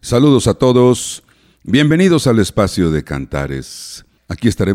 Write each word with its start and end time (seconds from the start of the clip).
Saludos 0.00 0.46
a 0.46 0.54
todos. 0.54 1.24
Bienvenidos 1.64 2.26
al 2.26 2.38
espacio 2.38 2.90
de 2.90 3.02
Cantares. 3.02 4.04
Aquí 4.28 4.46
estaremos 4.48 4.74